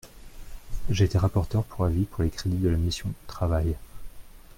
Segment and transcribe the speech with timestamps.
[0.89, 3.75] J’ai été rapporteur pour avis pour les crédits de la mission «Travail».